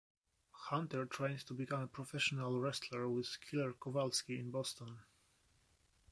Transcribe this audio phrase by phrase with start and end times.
[0.71, 4.97] Hunter trained to become a professional wrestler with Killer Kowalski in Boston.